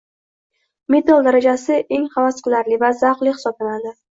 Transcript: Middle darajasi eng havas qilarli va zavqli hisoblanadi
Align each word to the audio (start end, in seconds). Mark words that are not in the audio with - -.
Middle 0.95 1.17
darajasi 1.27 1.77
eng 1.99 2.09
havas 2.15 2.43
qilarli 2.49 2.83
va 2.85 2.93
zavqli 3.05 3.37
hisoblanadi 3.39 3.97